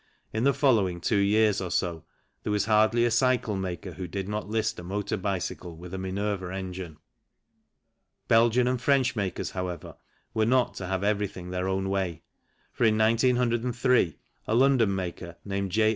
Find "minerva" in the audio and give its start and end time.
5.99-6.51